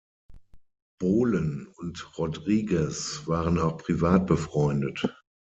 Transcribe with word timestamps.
Bohlen 0.99 1.67
und 1.77 2.17
Rodriguez 2.17 3.21
waren 3.27 3.59
auch 3.59 3.77
privat 3.77 4.25
befreundet. 4.25 5.05